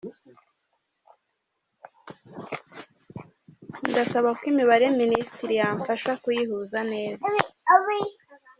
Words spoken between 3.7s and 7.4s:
Ndasaba ko imibare Minisitiri yamfasha kuyihuza neza.